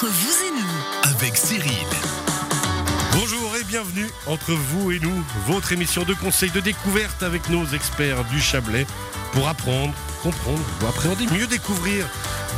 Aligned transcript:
Vous 0.00 0.06
et 0.06 0.50
nous. 0.52 1.10
avec 1.10 1.36
Cyril. 1.36 1.72
Bonjour 3.14 3.56
et 3.56 3.64
bienvenue 3.64 4.06
entre 4.28 4.52
vous 4.52 4.92
et 4.92 5.00
nous, 5.00 5.24
votre 5.48 5.72
émission 5.72 6.04
de 6.04 6.14
conseils 6.14 6.52
de 6.52 6.60
découverte 6.60 7.24
avec 7.24 7.50
nos 7.50 7.66
experts 7.66 8.22
du 8.26 8.40
Chablais 8.40 8.86
pour 9.32 9.48
apprendre, 9.48 9.92
comprendre 10.22 10.64
ou 10.82 10.86
appréhender, 10.86 11.26
mieux 11.26 11.46
découvrir 11.46 12.06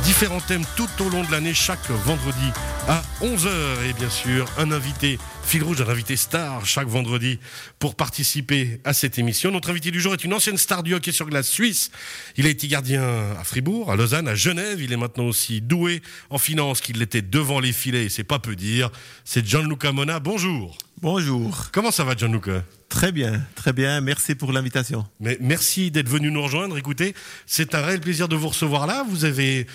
différents 0.03 0.39
thèmes 0.39 0.65
tout 0.75 0.89
au 0.99 1.09
long 1.09 1.23
de 1.23 1.31
l'année, 1.31 1.53
chaque 1.53 1.89
vendredi 1.89 2.51
à 2.87 3.01
11h. 3.21 3.49
Et 3.89 3.93
bien 3.93 4.09
sûr, 4.09 4.45
un 4.57 4.71
invité 4.71 5.19
fil 5.43 5.63
rouge, 5.63 5.81
un 5.81 5.89
invité 5.89 6.15
star 6.15 6.65
chaque 6.65 6.87
vendredi 6.87 7.39
pour 7.79 7.95
participer 7.95 8.79
à 8.83 8.93
cette 8.93 9.19
émission. 9.19 9.51
Notre 9.51 9.69
invité 9.69 9.91
du 9.91 10.01
jour 10.01 10.13
est 10.13 10.23
une 10.23 10.33
ancienne 10.33 10.57
star 10.57 10.83
du 10.83 10.93
hockey 10.93 11.11
sur 11.11 11.27
glace 11.27 11.47
suisse. 11.47 11.91
Il 12.37 12.45
a 12.45 12.49
été 12.49 12.67
gardien 12.67 13.03
à 13.39 13.43
Fribourg, 13.43 13.91
à 13.91 13.95
Lausanne, 13.95 14.27
à 14.27 14.35
Genève. 14.35 14.81
Il 14.81 14.91
est 14.91 14.97
maintenant 14.97 15.25
aussi 15.25 15.61
doué 15.61 16.01
en 16.29 16.37
finance 16.37 16.81
qu'il 16.81 16.97
l'était 16.97 17.21
devant 17.21 17.59
les 17.59 17.73
filets 17.73 18.05
et 18.05 18.09
c'est 18.09 18.23
pas 18.23 18.39
peu 18.39 18.55
dire. 18.55 18.89
C'est 19.25 19.45
Gianluca 19.45 19.91
Mona. 19.91 20.19
Bonjour. 20.19 20.77
Bonjour. 21.01 21.69
Comment 21.71 21.91
ça 21.91 22.03
va 22.03 22.15
Gianluca? 22.15 22.63
Très 23.01 23.11
bien, 23.11 23.41
très 23.55 23.73
bien. 23.73 23.99
Merci 23.99 24.35
pour 24.35 24.51
l'invitation. 24.51 25.07
Mais 25.19 25.35
merci 25.41 25.89
d'être 25.89 26.07
venu 26.07 26.29
nous 26.29 26.43
rejoindre. 26.43 26.77
Écoutez, 26.77 27.15
c'est 27.47 27.73
un 27.73 27.81
réel 27.81 27.99
plaisir 27.99 28.27
de 28.27 28.35
vous 28.35 28.49
recevoir 28.49 28.85
là. 28.85 29.03
Vous 29.09 29.25
avez 29.25 29.65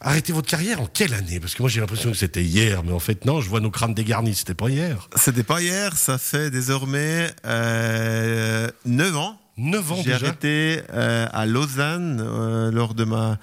arrêté 0.00 0.32
votre 0.32 0.48
carrière 0.48 0.80
en 0.80 0.86
quelle 0.86 1.14
année? 1.14 1.38
Parce 1.38 1.54
que 1.54 1.62
moi 1.62 1.68
j'ai 1.70 1.78
l'impression 1.78 2.10
que 2.10 2.16
c'était 2.16 2.42
hier, 2.42 2.82
mais 2.82 2.90
en 2.90 2.98
fait 2.98 3.24
non, 3.24 3.40
je 3.40 3.48
vois 3.48 3.60
nos 3.60 3.70
crânes 3.70 3.94
dégarnis, 3.94 4.34
c'était 4.34 4.54
pas 4.54 4.68
hier. 4.68 5.08
C'était 5.14 5.44
pas 5.44 5.62
hier, 5.62 5.96
ça 5.96 6.18
fait 6.18 6.50
désormais 6.50 7.30
euh, 7.46 8.68
9 8.84 9.16
ans. 9.16 9.40
9 9.58 9.92
ans 9.92 9.96
J'ai 9.98 10.14
déjà 10.14 10.16
arrêté 10.16 10.80
euh, 10.92 11.28
à 11.32 11.46
Lausanne 11.46 12.20
euh, 12.20 12.72
lors 12.72 12.94
de 12.94 13.04
ma 13.04 13.38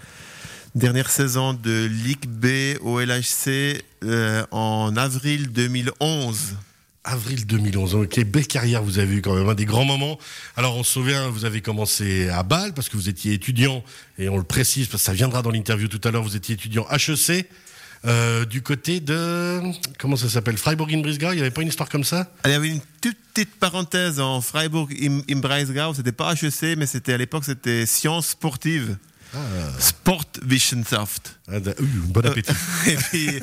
dernière 0.76 1.10
saison 1.10 1.54
de 1.54 1.86
Ligue 1.86 2.28
B 2.28 2.78
au 2.82 3.00
LHC 3.00 3.86
euh, 4.04 4.44
en 4.52 4.98
avril 4.98 5.50
2011. 5.54 6.58
Avril 7.06 7.46
2011, 7.46 7.96
ok, 7.96 8.26
belle 8.26 8.46
carrière 8.46 8.84
vous 8.84 9.00
avez 9.00 9.16
eu 9.16 9.22
quand 9.22 9.34
même, 9.34 9.48
un 9.48 9.56
des 9.56 9.66
grands 9.66 9.86
moments. 9.86 10.20
Alors 10.58 10.76
on 10.76 10.84
se 10.84 10.92
souvient, 10.92 11.30
vous 11.30 11.46
avez 11.46 11.62
commencé 11.62 12.28
à 12.28 12.44
Bâle 12.44 12.74
parce 12.74 12.90
que 12.90 12.98
vous 12.98 13.08
étiez 13.08 13.34
étudiant, 13.34 13.84
et 14.18 14.28
on 14.28 14.38
le 14.38 14.44
précise 14.44 14.88
parce 14.88 15.04
que 15.04 15.06
ça 15.06 15.14
viendra 15.14 15.42
dans 15.42 15.50
l'interview 15.50 15.88
tout 15.88 16.02
à 16.04 16.12
l'heure, 16.12 16.24
vous 16.24 16.36
étiez 16.36 16.56
étudiant 16.56 16.86
HEC, 16.92 17.50
euh, 18.06 18.46
du 18.46 18.62
côté 18.62 19.00
de, 19.00 19.62
comment 19.98 20.18
ça 20.18 20.30
s'appelle, 20.30 20.58
Freiburg-in-Brisgau, 20.58 21.32
il 21.32 21.36
n'y 21.36 21.42
avait 21.42 21.52
pas 21.52 21.62
une 21.62 21.70
histoire 21.70 21.90
comme 21.90 22.04
ça? 22.04 22.32
Il 22.46 22.52
y 22.52 22.54
avait 22.54 22.70
une 22.70 22.82
toute 23.02 23.18
petite 23.34 23.56
parenthèse 23.56 24.20
en 24.20 24.42
Freiburg 24.42 24.90
im, 25.02 25.22
im 25.30 25.40
Breisgau, 25.40 25.94
c'était 25.94 26.12
pas 26.12 26.34
HEC, 26.34 26.78
mais 26.78 26.86
c'était 26.86 27.14
à 27.14 27.18
l'époque 27.18 27.46
c'était 27.46 27.86
sciences 27.86 28.30
sportives. 28.30 28.98
Sportwissenschaft. 29.80 31.40
ah, 31.52 31.60
da- 31.60 31.72
ouh, 31.80 32.08
Bon 32.08 32.26
appétit. 32.26 32.52
Puis, 33.12 33.40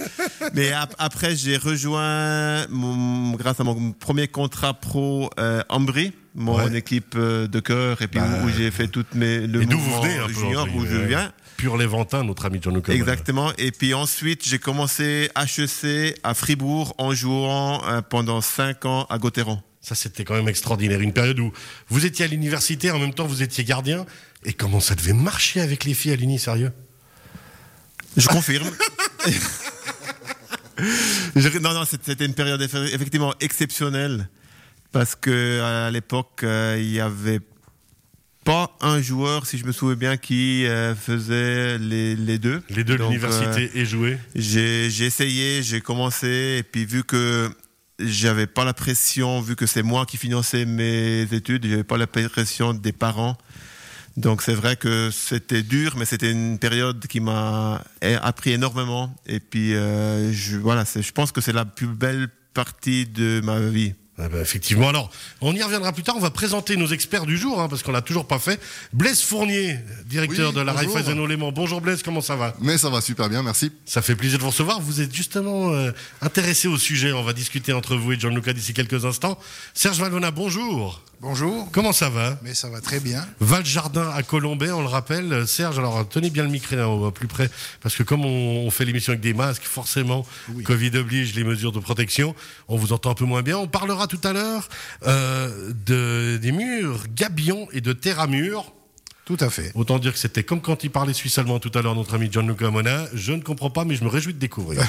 mais 0.54 0.72
ap- 0.72 0.94
après, 0.98 1.36
j'ai 1.36 1.56
rejoint, 1.56 2.66
mon- 2.68 3.32
grâce 3.32 3.60
à 3.60 3.64
mon 3.64 3.92
premier 3.92 4.28
contrat 4.28 4.74
pro 4.74 5.30
euh, 5.38 5.62
Ambry, 5.68 6.12
mon 6.34 6.56
Ouais. 6.56 6.76
équipe 6.78 7.14
euh, 7.16 7.46
de 7.46 7.60
cœur, 7.60 8.02
et 8.02 8.08
puis 8.08 8.20
Bah, 8.20 8.26
où, 8.44 8.48
j'ai 8.50 8.70
fait 8.70 8.88
toutes 8.88 9.14
mes 9.14 9.46
le 9.46 9.62
Et 9.62 9.64
vous 9.66 9.72
mouvement 9.76 10.02
un 10.04 10.26
peu, 10.26 10.32
junior, 10.32 10.66
où 10.74 10.80
je 10.84 10.86
guillemets, 10.90 11.06
viens. 11.06 11.32
Pur 11.56 11.76
Léventin, 11.78 12.22
notre 12.24 12.44
ami. 12.44 12.60
Mona. 12.64 12.80
Exactement. 12.88 13.50
Et 13.56 13.70
puis 13.72 13.94
ensuite, 13.94 14.46
j'ai 14.46 14.58
commencé 14.58 15.30
HEC 15.36 16.18
à 16.22 16.34
Fribourg 16.34 16.94
en 16.98 17.14
jouant 17.14 17.82
euh, 17.88 18.02
pendant 18.02 18.40
cinq 18.42 18.84
ans 18.84 19.06
à 19.08 19.16
Gauthieron. 19.18 19.62
Ça, 19.86 19.94
c'était 19.94 20.24
quand 20.24 20.34
même 20.34 20.48
extraordinaire. 20.48 21.00
Une 21.00 21.12
période 21.12 21.38
où 21.38 21.52
vous 21.90 22.06
étiez 22.06 22.24
à 22.24 22.28
l'université, 22.28 22.90
en 22.90 22.98
même 22.98 23.14
temps, 23.14 23.24
vous 23.24 23.44
étiez 23.44 23.62
gardien. 23.62 24.04
Et 24.44 24.52
comment 24.52 24.80
ça 24.80 24.96
devait 24.96 25.12
marcher 25.12 25.60
avec 25.60 25.84
les 25.84 25.94
filles 25.94 26.10
à 26.10 26.16
l'uni, 26.16 26.40
sérieux? 26.40 26.72
Je 28.16 28.26
confirme. 28.26 28.68
Je- 31.36 31.58
non, 31.60 31.72
non, 31.72 31.84
c'était 31.84 32.24
une 32.24 32.34
période 32.34 32.60
eff- 32.60 32.92
effectivement 32.92 33.32
exceptionnelle 33.40 34.28
parce 34.90 35.14
que 35.14 35.60
à 35.62 35.90
l'époque, 35.92 36.40
euh, 36.42 36.76
il 36.80 36.90
y 36.90 36.98
avait 37.00 37.40
pas 38.44 38.76
un 38.80 39.00
joueur, 39.00 39.46
si 39.46 39.56
je 39.58 39.64
me 39.66 39.72
souviens 39.72 39.96
bien, 39.96 40.16
qui 40.16 40.66
euh, 40.66 40.94
faisait 40.96 41.78
les, 41.78 42.14
les 42.16 42.38
deux. 42.38 42.60
Les 42.70 42.84
deux, 42.84 42.96
l'université 42.96 43.70
euh, 43.74 43.80
et 43.80 43.86
jouer. 43.86 44.18
j'ai 44.34 44.90
j'ai 44.90 45.04
essayé, 45.06 45.62
j'ai 45.62 45.80
commencé, 45.80 46.56
et 46.58 46.62
puis 46.62 46.84
vu 46.86 47.04
que 47.04 47.48
j'avais 47.98 48.46
pas 48.46 48.64
la 48.64 48.74
pression, 48.74 49.40
vu 49.40 49.56
que 49.56 49.66
c'est 49.66 49.82
moi 49.82 50.06
qui 50.06 50.16
finançais 50.16 50.64
mes 50.64 51.22
études, 51.22 51.66
j'avais 51.66 51.84
pas 51.84 51.96
la 51.96 52.06
pression 52.06 52.74
des 52.74 52.92
parents. 52.92 53.36
Donc 54.16 54.40
c'est 54.40 54.54
vrai 54.54 54.76
que 54.76 55.10
c'était 55.10 55.62
dur, 55.62 55.94
mais 55.98 56.06
c'était 56.06 56.30
une 56.30 56.58
période 56.58 57.06
qui 57.06 57.20
m'a 57.20 57.82
appris 58.22 58.52
énormément. 58.52 59.14
Et 59.26 59.40
puis 59.40 59.74
euh, 59.74 60.32
je, 60.32 60.56
voilà, 60.56 60.84
je 60.84 61.12
pense 61.12 61.32
que 61.32 61.40
c'est 61.40 61.52
la 61.52 61.66
plus 61.66 61.86
belle 61.86 62.28
partie 62.54 63.06
de 63.06 63.40
ma 63.44 63.60
vie. 63.60 63.94
Ah 64.18 64.28
ben, 64.28 64.40
effectivement. 64.40 64.88
Alors, 64.88 65.10
on 65.42 65.54
y 65.54 65.62
reviendra 65.62 65.92
plus 65.92 66.02
tard. 66.02 66.16
On 66.16 66.20
va 66.20 66.30
présenter 66.30 66.76
nos 66.76 66.86
experts 66.86 67.26
du 67.26 67.36
jour, 67.36 67.60
hein, 67.60 67.68
parce 67.68 67.82
qu'on 67.82 67.92
l'a 67.92 68.00
toujours 68.00 68.26
pas 68.26 68.38
fait. 68.38 68.58
Blaise 68.94 69.20
Fournier, 69.22 69.78
directeur 70.06 70.50
Oui, 70.50 70.54
de 70.56 70.60
la. 70.62 70.72
Raiffeisen 70.72 71.26
Léman. 71.26 71.52
Bonjour 71.52 71.82
Blaise, 71.82 72.02
comment 72.02 72.22
ça 72.22 72.34
va? 72.34 72.54
Mais 72.60 72.78
ça 72.78 72.88
va 72.88 73.02
super 73.02 73.28
bien, 73.28 73.42
merci. 73.42 73.72
Ça 73.84 74.00
fait 74.00 74.16
plaisir 74.16 74.38
de 74.38 74.42
vous 74.44 74.50
recevoir. 74.50 74.80
Vous 74.80 75.02
êtes 75.02 75.14
justement 75.14 75.70
euh, 75.72 75.92
intéressé 76.22 76.66
au 76.66 76.78
sujet. 76.78 77.12
On 77.12 77.22
va 77.22 77.34
discuter 77.34 77.74
entre 77.74 77.96
vous 77.96 78.12
et 78.12 78.18
Gianluca 78.18 78.52
d'ici 78.54 78.72
quelques 78.72 79.04
instants. 79.04 79.38
Serge 79.74 79.98
Valona, 80.00 80.30
bonjour. 80.30 81.02
Bonjour, 81.22 81.70
Comment 81.72 81.92
ça 81.94 82.10
va? 82.10 82.38
Mais 82.42 82.52
ça 82.52 82.68
va 82.68 82.82
très 82.82 83.00
bien. 83.00 83.26
Val 83.40 83.64
Jardin 83.64 84.06
à 84.14 84.22
Colombay, 84.22 84.70
on 84.70 84.82
le 84.82 84.86
rappelle. 84.86 85.32
Euh, 85.32 85.46
Serge, 85.46 85.78
alors 85.78 86.06
tenez 86.06 86.28
bien 86.28 86.42
le 86.42 86.50
micro 86.50 86.76
au 86.76 87.10
plus 87.10 87.26
près, 87.26 87.48
parce 87.80 87.96
que 87.96 88.02
comme 88.02 88.26
on, 88.26 88.66
on 88.66 88.70
fait 88.70 88.84
l'émission 88.84 89.12
avec 89.12 89.22
des 89.22 89.32
masques, 89.32 89.62
forcément, 89.62 90.26
Covid 90.64 90.90
oblige 90.98 91.34
les 91.34 91.42
mesures 91.42 91.72
de 91.72 91.80
protection. 91.80 92.34
On 92.68 92.76
vous 92.76 92.92
entend 92.92 93.10
un 93.10 93.14
peu 93.14 93.24
moins 93.24 93.40
bien. 93.42 93.56
On 93.56 93.66
parlera 93.66 94.05
tout 94.06 94.20
à 94.24 94.32
l'heure 94.32 94.68
euh, 95.06 95.72
de, 95.86 96.38
des 96.38 96.52
murs 96.52 97.04
Gabion 97.14 97.68
et 97.72 97.80
de 97.80 97.92
terre 97.92 98.20
à 98.20 98.26
mur. 98.26 98.72
Tout 99.26 99.36
à 99.40 99.50
fait. 99.50 99.72
Autant 99.74 99.98
dire 99.98 100.12
que 100.12 100.20
c'était 100.20 100.44
comme 100.44 100.60
quand 100.60 100.84
il 100.84 100.90
parlait 100.90 101.12
suisse 101.12 101.36
allemand 101.36 101.58
tout 101.58 101.72
à 101.74 101.82
l'heure, 101.82 101.96
notre 101.96 102.14
ami 102.14 102.30
Gianluca 102.30 102.70
Mona. 102.70 103.06
Je 103.12 103.32
ne 103.32 103.40
comprends 103.40 103.70
pas, 103.70 103.84
mais 103.84 103.96
je 103.96 104.04
me 104.04 104.08
réjouis 104.08 104.32
de 104.32 104.38
découvrir. 104.38 104.80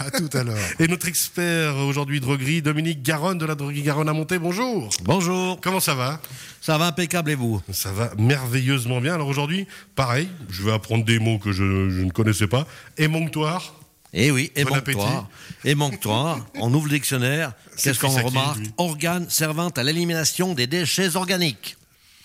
À 0.00 0.10
tout 0.10 0.30
à 0.32 0.42
l'heure. 0.42 0.56
et 0.78 0.88
notre 0.88 1.06
expert 1.08 1.76
aujourd'hui 1.76 2.20
droguerie, 2.20 2.62
Dominique 2.62 3.02
Garonne 3.02 3.36
de 3.36 3.44
la 3.44 3.54
droguerie 3.54 3.82
Garonne 3.82 4.08
à 4.08 4.14
Monté. 4.14 4.38
Bonjour. 4.38 4.88
Bonjour, 5.04 5.60
Comment 5.60 5.80
ça 5.80 5.94
va? 5.94 6.18
Ça 6.62 6.78
va 6.78 6.86
impeccable 6.86 7.30
et 7.30 7.34
vous? 7.34 7.60
Ça 7.70 7.92
va 7.92 8.10
merveilleusement 8.16 9.02
bien. 9.02 9.14
Alors 9.14 9.28
aujourd'hui, 9.28 9.66
pareil, 9.94 10.30
je 10.48 10.62
vais 10.62 10.72
apprendre 10.72 11.04
des 11.04 11.18
mots 11.18 11.38
que 11.38 11.52
je, 11.52 11.90
je 11.90 12.00
ne 12.00 12.10
connaissais 12.10 12.46
pas. 12.46 12.66
Émonctoire. 12.96 13.74
Eh 14.12 14.30
oui, 14.30 14.50
émonctoire. 14.56 15.28
Émonctoire, 15.64 16.38
on 16.54 16.72
ouvre 16.74 16.86
le 16.86 16.94
dictionnaire, 16.94 17.52
qu'est-ce 17.76 18.00
qu'on 18.00 18.08
remarque 18.08 18.60
Organe 18.76 19.28
servant 19.30 19.68
à 19.68 19.82
l'élimination 19.82 20.54
des 20.54 20.66
déchets 20.66 21.16
organiques. 21.16 21.76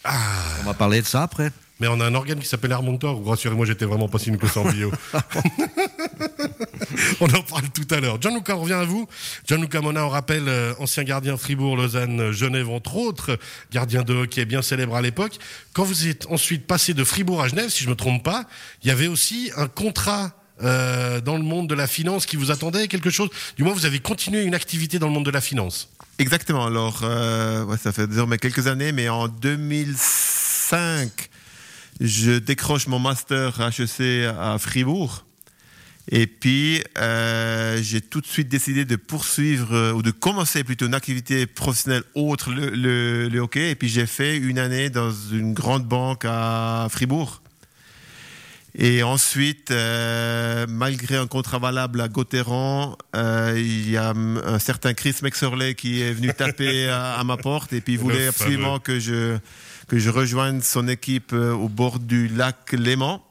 Ah, 0.03 0.19
On 0.61 0.65
va 0.65 0.73
parler 0.73 1.01
de 1.01 1.05
ça 1.05 1.23
après. 1.23 1.51
mais 1.79 1.87
on 1.87 1.99
a 1.99 2.05
un 2.05 2.15
organe 2.15 2.39
qui 2.39 2.47
s'appelle 2.47 2.71
émonctoire. 2.71 3.15
Rassurez-moi, 3.23 3.65
j'étais 3.65 3.85
vraiment 3.85 4.07
pas 4.07 4.19
si 4.19 4.31
ça 4.51 4.59
en 4.61 4.71
bio. 4.71 4.91
on 7.19 7.25
en 7.25 7.41
parle 7.41 7.69
tout 7.73 7.87
à 7.93 7.99
l'heure. 7.99 8.21
Gianluca, 8.21 8.55
on 8.55 8.61
revient 8.61 8.73
à 8.73 8.85
vous. 8.85 9.07
Gianluca 9.47 9.81
Mona, 9.81 10.05
on 10.05 10.09
rappelle, 10.09 10.47
euh, 10.47 10.73
ancien 10.79 11.03
gardien 11.03 11.37
Fribourg, 11.37 11.75
Lausanne, 11.75 12.19
euh, 12.19 12.31
Genève, 12.31 12.69
entre 12.69 12.95
autres, 12.95 13.37
gardien 13.71 14.03
de 14.03 14.13
hockey 14.13 14.45
bien 14.45 14.61
célèbre 14.61 14.95
à 14.95 15.01
l'époque. 15.01 15.37
Quand 15.73 15.83
vous 15.83 16.07
êtes 16.07 16.27
ensuite 16.29 16.65
passé 16.65 16.93
de 16.93 17.03
Fribourg 17.03 17.41
à 17.41 17.47
Genève, 17.47 17.69
si 17.69 17.83
je 17.83 17.89
me 17.89 17.95
trompe 17.95 18.23
pas, 18.23 18.45
il 18.83 18.87
y 18.87 18.91
avait 18.91 19.07
aussi 19.07 19.51
un 19.57 19.67
contrat 19.67 20.31
euh, 20.63 21.19
dans 21.19 21.35
le 21.35 21.43
monde 21.43 21.67
de 21.67 21.75
la 21.75 21.85
finance 21.85 22.25
qui 22.25 22.37
vous 22.37 22.49
attendait, 22.49 22.87
quelque 22.87 23.09
chose. 23.09 23.29
Du 23.57 23.63
moins, 23.63 23.73
vous 23.73 23.85
avez 23.85 23.99
continué 23.99 24.43
une 24.43 24.55
activité 24.55 24.99
dans 24.99 25.07
le 25.07 25.13
monde 25.13 25.25
de 25.25 25.31
la 25.31 25.41
finance. 25.41 25.89
Exactement. 26.17 26.65
Alors, 26.65 27.01
euh, 27.03 27.75
ça 27.77 27.91
fait 27.91 28.07
désormais 28.07 28.37
quelques 28.37 28.67
années, 28.67 28.93
mais 28.93 29.09
en 29.09 29.27
2005, 29.27 31.09
je 31.99 32.31
décroche 32.33 32.87
mon 32.87 32.99
master 32.99 33.59
HEC 33.59 34.33
à 34.39 34.57
Fribourg. 34.57 35.25
Et 36.09 36.27
puis, 36.27 36.83
euh, 36.99 37.81
j'ai 37.81 37.99
tout 37.99 38.21
de 38.21 38.27
suite 38.27 38.47
décidé 38.47 38.85
de 38.85 38.95
poursuivre, 38.95 39.91
ou 39.93 40.03
de 40.03 40.11
commencer 40.11 40.63
plutôt 40.63 40.85
une 40.85 40.93
activité 40.93 41.47
professionnelle 41.47 42.03
autre 42.13 42.51
le, 42.51 42.69
le, 42.69 43.27
le 43.27 43.39
hockey. 43.39 43.71
Et 43.71 43.75
puis, 43.75 43.89
j'ai 43.89 44.05
fait 44.05 44.37
une 44.37 44.59
année 44.59 44.89
dans 44.89 45.11
une 45.11 45.53
grande 45.53 45.83
banque 45.83 46.23
à 46.25 46.87
Fribourg. 46.89 47.41
Et 48.77 49.03
ensuite, 49.03 49.71
euh, 49.71 50.65
malgré 50.67 51.15
un 51.15 51.27
contrat 51.27 51.59
valable 51.59 52.01
à 52.01 52.09
Gauthieron, 52.09 52.97
euh, 53.15 53.53
il 53.55 53.89
y 53.89 53.95
a 53.95 54.09
un 54.09 54.59
certain 54.59 54.93
Chris 54.93 55.15
Mexerley 55.23 55.75
qui 55.75 56.01
est 56.01 56.11
venu 56.11 56.33
taper 56.33 56.89
à, 56.89 57.13
à 57.13 57.23
ma 57.23 57.37
porte 57.37 57.71
et 57.71 57.79
puis 57.79 57.93
il 57.93 57.99
voulait 57.99 58.27
absolument 58.27 58.79
que 58.79 58.99
je, 58.99 59.37
que 59.87 59.97
je 59.97 60.09
rejoigne 60.09 60.59
son 60.61 60.89
équipe 60.89 61.31
euh, 61.31 61.53
au 61.53 61.69
bord 61.69 61.99
du 61.99 62.27
lac 62.27 62.73
Léman. 62.73 63.23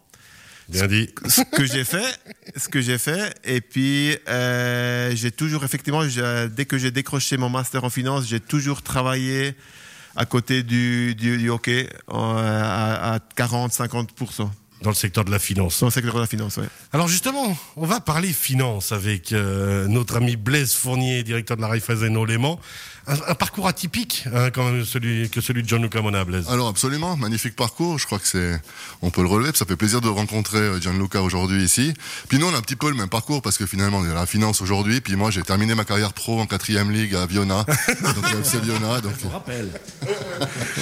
Bien 0.70 0.86
dit. 0.86 1.10
Ce 1.28 1.42
que 1.42 1.66
j'ai 1.66 1.84
fait, 1.84 2.18
ce 2.56 2.68
que 2.70 2.80
j'ai 2.80 2.96
fait, 2.96 3.34
et 3.44 3.60
puis 3.60 4.16
euh, 4.30 5.14
j'ai 5.14 5.30
toujours 5.30 5.62
effectivement, 5.62 6.02
dès 6.56 6.64
que 6.64 6.78
j'ai 6.78 6.90
décroché 6.90 7.36
mon 7.36 7.50
master 7.50 7.84
en 7.84 7.90
finance, 7.90 8.26
j'ai 8.26 8.40
toujours 8.40 8.80
travaillé 8.80 9.54
à 10.16 10.24
côté 10.24 10.62
du, 10.62 11.14
du, 11.14 11.36
du 11.36 11.50
hockey 11.50 11.88
euh, 12.08 12.14
à, 12.14 13.14
à 13.14 13.18
40-50%. 13.36 14.48
Dans 14.84 14.90
le 14.90 14.94
secteur 14.94 15.24
de 15.24 15.30
la 15.30 15.38
finance. 15.38 15.80
Dans 15.80 15.86
le 15.86 15.92
secteur 15.92 16.14
de 16.14 16.20
la 16.20 16.26
finance, 16.26 16.58
oui. 16.58 16.66
Alors 16.92 17.08
justement, 17.08 17.56
on 17.76 17.86
va 17.86 18.00
parler 18.00 18.28
finance 18.28 18.92
avec 18.92 19.32
euh, 19.32 19.88
notre 19.88 20.16
ami 20.16 20.36
Blaise 20.36 20.74
Fournier, 20.74 21.24
directeur 21.24 21.56
de 21.56 21.62
la 21.62 21.68
Raiffeisen 21.68 22.16
au 22.16 22.26
Léman. 22.26 22.60
Un, 23.06 23.16
un, 23.28 23.34
parcours 23.34 23.68
atypique 23.68 24.24
hein, 24.32 24.50
quand 24.50 24.64
même 24.64 24.84
celui, 24.84 25.28
que 25.28 25.42
celui 25.42 25.62
de 25.62 25.68
Gianluca 25.68 26.00
Mona, 26.00 26.24
Blaise. 26.24 26.46
Alors 26.48 26.68
absolument, 26.68 27.16
magnifique 27.16 27.54
parcours. 27.54 27.98
Je 27.98 28.06
crois 28.06 28.18
que 28.18 28.26
c'est, 28.26 28.58
on 29.02 29.10
peut 29.10 29.20
le 29.20 29.28
relever. 29.28 29.50
Ça 29.54 29.66
fait 29.66 29.76
plaisir 29.76 30.00
de 30.00 30.08
rencontrer 30.08 30.58
euh, 30.58 30.80
Gianluca 30.80 31.20
aujourd'hui 31.22 31.62
ici. 31.62 31.92
Puis 32.28 32.38
nous, 32.38 32.46
on 32.46 32.54
a 32.54 32.56
un 32.56 32.62
petit 32.62 32.76
peu 32.76 32.88
le 32.88 32.96
même 32.96 33.10
parcours 33.10 33.42
parce 33.42 33.58
que 33.58 33.66
finalement, 33.66 33.98
on 33.98 34.06
est 34.06 34.10
à 34.10 34.14
la 34.14 34.26
finance 34.26 34.62
aujourd'hui. 34.62 35.00
Puis 35.00 35.16
moi, 35.16 35.30
j'ai 35.30 35.42
terminé 35.42 35.74
ma 35.74 35.84
carrière 35.84 36.12
pro 36.12 36.40
en 36.40 36.46
quatrième 36.46 36.90
ligue 36.90 37.14
à 37.14 37.26
Viona, 37.26 37.64
donc 38.02 38.24
FC 38.40 38.58
Viona. 38.60 39.00
Donc... 39.00 39.12
Je 39.22 39.28
rappelle. 39.28 39.68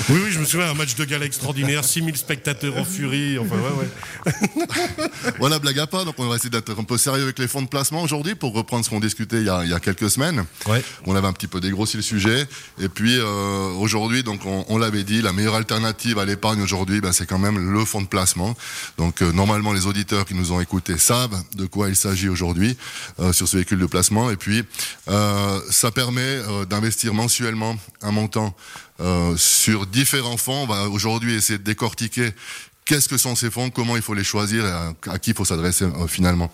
oui, 0.09 0.21
oui, 0.25 0.31
je 0.31 0.39
me 0.39 0.45
souviens 0.45 0.71
un 0.71 0.75
match 0.75 0.95
de 0.95 1.05
gala 1.05 1.25
extraordinaire, 1.25 1.85
6000 1.85 2.17
spectateurs 2.17 2.77
en 2.77 2.85
furie. 2.85 3.39
Enfin, 3.39 3.57
ouais, 3.57 3.81
ouais. 3.81 3.89
voilà, 5.39 5.59
blague 5.59 5.79
à 5.79 5.87
part. 5.87 6.05
Donc 6.05 6.15
on 6.19 6.27
va 6.29 6.37
essayer 6.37 6.51
d'être 6.51 6.79
un 6.79 6.85
peu 6.85 6.99
sérieux 6.99 7.23
avec 7.23 7.39
les 7.39 7.49
fonds 7.49 7.63
de 7.63 7.69
placement 7.69 8.03
aujourd'hui 8.03 8.35
pour 8.35 8.53
reprendre 8.53 8.85
ce 8.85 8.91
qu'on 8.91 9.01
discutait 9.01 9.39
il 9.39 9.47
y, 9.47 9.51
a, 9.51 9.65
il 9.65 9.71
y 9.71 9.75
a 9.75 9.81
quelques 9.81 10.11
semaines. 10.11 10.45
Ouais. 10.67 10.83
On 11.07 11.15
avait 11.15 11.27
un 11.27 11.33
petit 11.33 11.47
peu 11.47 11.61
dégrossi 11.61 11.97
le 11.97 12.03
sujet. 12.03 12.47
Et 12.81 12.89
puis 12.89 13.17
euh, 13.19 13.69
aujourd'hui, 13.79 14.23
donc 14.23 14.45
on, 14.47 14.65
on 14.69 14.79
l'avait 14.79 15.05
dit, 15.05 15.23
la 15.23 15.33
meilleure 15.33 15.55
alternative 15.55 16.19
à 16.19 16.25
l'épargne 16.25 16.63
aujourd'hui, 16.63 17.01
ben, 17.01 17.13
c'est 17.13 17.27
quand 17.27 17.39
même 17.39 17.73
le 17.73 17.85
fonds 17.85 18.03
de 18.03 18.07
placement. 18.07 18.55
Donc 18.99 19.23
euh, 19.23 19.33
normalement, 19.33 19.73
les 19.73 19.87
auditeurs 19.87 20.25
qui 20.25 20.35
nous 20.35 20.53
ont 20.53 20.61
écoutés 20.61 20.99
savent 20.99 21.43
de 21.57 21.67
quoi 21.67 21.89
il 21.89 21.97
s'agit 21.97 22.29
aujourd'hui 22.29 22.77
euh, 23.21 23.33
sur 23.33 23.49
ce 23.49 23.57
véhicule 23.57 23.79
de 23.79 23.87
placement. 23.87 24.31
Et 24.31 24.37
puis 24.37 24.65
ça 25.71 25.91
permet 25.91 26.39
d'investir 26.69 27.15
mensuellement 27.15 27.77
un 28.03 28.11
montant 28.11 28.55
sur 29.37 29.87
différents 29.87 30.37
fonds. 30.37 30.63
On 30.63 30.67
va 30.67 30.89
aujourd'hui 30.89 31.35
essayer 31.35 31.59
de 31.59 31.65
décortiquer 31.65 32.33
Qu'est-ce 32.85 33.09
que 33.09 33.17
sont 33.17 33.37
ces 33.37 33.49
fonds? 33.49 33.71
Comment 33.71 33.95
il 33.95 34.03
faut 34.03 34.15
les 34.15 34.25
choisir? 34.25 34.67
Et 34.67 35.11
à, 35.11 35.19
qui 35.19 35.31
il 35.31 35.37
faut 35.37 35.45
s'adresser 35.45 35.85
euh, 35.85 36.09
finalement? 36.09 36.51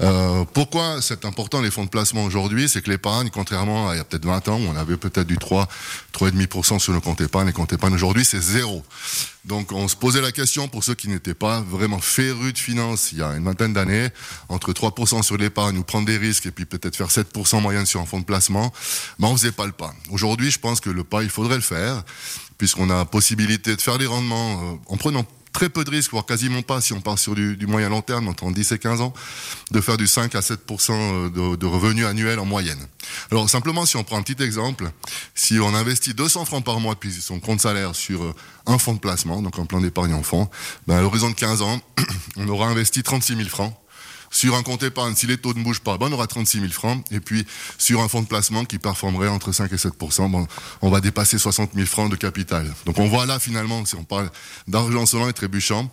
Euh, 0.00 0.44
Pourquoi 0.52 1.00
c'est 1.00 1.24
important 1.24 1.60
les 1.60 1.70
fonds 1.70 1.84
de 1.84 1.88
placement 1.88 2.24
aujourd'hui? 2.24 2.68
C'est 2.68 2.82
que 2.82 2.90
l'épargne, 2.90 3.30
contrairement 3.32 3.88
à 3.88 3.94
il 3.94 3.98
y 3.98 4.00
a 4.00 4.04
peut-être 4.04 4.24
20 4.24 4.48
ans, 4.48 4.58
où 4.60 4.64
on 4.66 4.76
avait 4.76 4.96
peut-être 4.96 5.28
du 5.28 5.38
3, 5.38 5.68
3,5% 6.12 6.80
sur 6.80 6.92
le 6.92 7.00
compte 7.00 7.20
épargne, 7.20 7.46
les 7.46 7.52
comptes 7.52 7.72
épargne 7.72 7.94
aujourd'hui 7.94 8.24
c'est 8.24 8.40
zéro. 8.40 8.84
Donc 9.44 9.70
on 9.70 9.86
se 9.86 9.94
posait 9.94 10.20
la 10.20 10.32
question 10.32 10.66
pour 10.66 10.82
ceux 10.82 10.94
qui 10.94 11.08
n'étaient 11.08 11.34
pas 11.34 11.60
vraiment 11.60 12.00
férus 12.00 12.52
de 12.52 12.58
finances 12.58 13.12
il 13.12 13.18
y 13.18 13.22
a 13.22 13.30
une 13.36 13.44
vingtaine 13.44 13.72
d'années, 13.72 14.08
entre 14.48 14.72
3% 14.72 15.22
sur 15.22 15.36
l'épargne 15.36 15.78
ou 15.78 15.84
prendre 15.84 16.06
des 16.06 16.18
risques 16.18 16.46
et 16.46 16.50
puis 16.50 16.66
peut-être 16.66 16.96
faire 16.96 17.08
7% 17.08 17.62
moyenne 17.62 17.86
sur 17.86 18.00
un 18.00 18.06
fonds 18.06 18.20
de 18.20 18.24
placement, 18.24 18.72
mais 19.20 19.28
on 19.28 19.36
faisait 19.36 19.52
pas 19.52 19.66
le 19.66 19.72
pas. 19.72 19.94
Aujourd'hui, 20.10 20.50
je 20.50 20.58
pense 20.58 20.80
que 20.80 20.90
le 20.90 21.04
pas, 21.04 21.22
il 21.22 21.30
faudrait 21.30 21.54
le 21.54 21.62
faire, 21.62 22.02
puisqu'on 22.58 22.90
a 22.90 23.04
possibilité 23.04 23.76
de 23.76 23.80
faire 23.80 23.98
des 23.98 24.06
rendements 24.06 24.74
euh, 24.74 24.76
en 24.88 24.96
prenant 24.96 25.24
très 25.52 25.68
peu 25.68 25.84
de 25.84 25.90
risques, 25.90 26.12
voire 26.12 26.26
quasiment 26.26 26.62
pas 26.62 26.80
si 26.80 26.92
on 26.92 27.00
part 27.00 27.18
sur 27.18 27.34
du, 27.34 27.56
du, 27.56 27.66
moyen 27.66 27.88
long 27.88 28.02
terme, 28.02 28.28
entre 28.28 28.50
10 28.50 28.72
et 28.72 28.78
15 28.78 29.00
ans, 29.00 29.12
de 29.70 29.80
faire 29.80 29.96
du 29.96 30.06
5 30.06 30.34
à 30.34 30.40
7% 30.40 31.32
de, 31.32 31.56
de, 31.56 31.66
revenus 31.66 32.06
annuels 32.06 32.38
en 32.38 32.44
moyenne. 32.44 32.86
Alors 33.30 33.48
simplement, 33.48 33.86
si 33.86 33.96
on 33.96 34.04
prend 34.04 34.18
un 34.18 34.22
petit 34.22 34.42
exemple, 34.42 34.90
si 35.34 35.58
on 35.58 35.74
investit 35.74 36.14
200 36.14 36.44
francs 36.44 36.64
par 36.64 36.80
mois 36.80 36.94
depuis 36.94 37.12
son 37.12 37.40
compte 37.40 37.60
salaire 37.60 37.94
sur 37.94 38.34
un 38.66 38.78
fonds 38.78 38.94
de 38.94 39.00
placement, 39.00 39.42
donc 39.42 39.58
un 39.58 39.66
plan 39.66 39.80
d'épargne 39.80 40.14
en 40.14 40.22
fonds, 40.22 40.48
ben 40.86 40.96
à 40.96 41.00
l'horizon 41.00 41.30
de 41.30 41.34
15 41.34 41.62
ans, 41.62 41.80
on 42.36 42.48
aura 42.48 42.68
investi 42.68 43.02
36 43.02 43.36
000 43.36 43.48
francs 43.48 43.74
sur 44.30 44.54
un 44.54 44.62
compte 44.62 44.82
épargne, 44.84 45.14
si 45.14 45.26
les 45.26 45.36
taux 45.36 45.54
ne 45.54 45.62
bougent 45.62 45.80
pas, 45.80 45.98
ben 45.98 46.06
on 46.08 46.12
aura 46.12 46.26
36 46.26 46.60
000 46.60 46.72
francs. 46.72 47.04
Et 47.10 47.20
puis, 47.20 47.44
sur 47.78 48.00
un 48.00 48.08
fonds 48.08 48.22
de 48.22 48.28
placement 48.28 48.64
qui 48.64 48.78
performerait 48.78 49.28
entre 49.28 49.52
5 49.52 49.72
et 49.72 49.78
7 49.78 49.92
bon, 50.28 50.46
on 50.82 50.90
va 50.90 51.00
dépasser 51.00 51.38
60 51.38 51.72
000 51.74 51.86
francs 51.86 52.10
de 52.10 52.16
capital. 52.16 52.72
Donc, 52.86 52.98
on 52.98 53.08
voit 53.08 53.26
là, 53.26 53.38
finalement, 53.38 53.84
si 53.84 53.96
on 53.96 54.04
parle 54.04 54.30
d'argent 54.68 55.04
selon 55.04 55.28
et 55.28 55.32
trébuchant, 55.32 55.90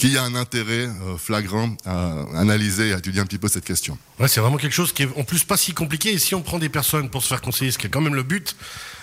qu'il 0.00 0.14
y 0.14 0.16
a 0.16 0.22
un 0.22 0.34
intérêt 0.34 0.86
euh, 0.86 1.18
flagrant 1.18 1.76
à 1.84 2.22
analyser 2.34 2.88
et 2.88 2.94
à 2.94 2.98
étudier 2.98 3.20
un 3.20 3.26
petit 3.26 3.36
peu 3.36 3.48
cette 3.48 3.66
question. 3.66 3.98
Ouais, 4.18 4.28
c'est 4.28 4.40
vraiment 4.40 4.56
quelque 4.56 4.72
chose 4.72 4.94
qui 4.94 5.02
est 5.02 5.08
en 5.14 5.24
plus 5.24 5.44
pas 5.44 5.58
si 5.58 5.74
compliqué. 5.74 6.10
Et 6.10 6.18
si 6.18 6.34
on 6.34 6.40
prend 6.40 6.58
des 6.58 6.70
personnes 6.70 7.10
pour 7.10 7.22
se 7.22 7.28
faire 7.28 7.42
conseiller, 7.42 7.70
ce 7.70 7.76
qui 7.76 7.86
est 7.86 7.90
quand 7.90 8.00
même 8.00 8.14
le 8.14 8.22
but, 8.22 8.56